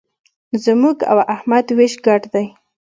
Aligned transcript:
زموږ 0.63 0.97
او 1.11 1.17
احمد 1.35 1.65
وېش 1.77 1.93
ګډ 2.05 2.21
دی. 2.33 2.45